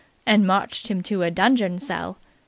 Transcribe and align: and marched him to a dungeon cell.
and 0.25 0.47
marched 0.47 0.87
him 0.87 1.03
to 1.03 1.21
a 1.21 1.29
dungeon 1.29 1.77
cell. 1.77 2.17